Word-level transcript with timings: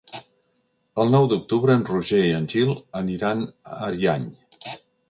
El 1.03 1.13
nou 1.17 1.27
d'octubre 1.33 1.75
en 1.81 1.85
Roger 1.91 2.23
i 2.31 2.35
en 2.41 2.51
Gil 2.55 2.75
aniran 3.03 3.47
a 3.51 3.81
Ariany. 3.93 4.29